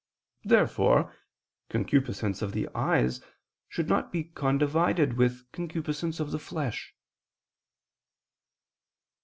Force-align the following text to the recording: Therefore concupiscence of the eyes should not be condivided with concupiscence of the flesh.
Therefore 0.43 1.15
concupiscence 1.69 2.41
of 2.41 2.53
the 2.53 2.67
eyes 2.73 3.21
should 3.69 3.87
not 3.87 4.11
be 4.11 4.23
condivided 4.23 5.13
with 5.15 5.43
concupiscence 5.51 6.19
of 6.19 6.31
the 6.31 6.39
flesh. 6.39 6.95